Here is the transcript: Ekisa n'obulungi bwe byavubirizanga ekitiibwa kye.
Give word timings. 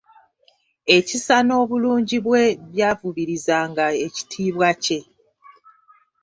Ekisa 0.97 1.35
n'obulungi 1.43 2.17
bwe 2.25 2.43
byavubirizanga 2.71 3.85
ekitiibwa 4.05 4.69
kye. 4.83 4.99